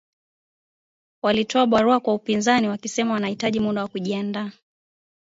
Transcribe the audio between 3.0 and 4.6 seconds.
wanahitaji muda wa kujiandaa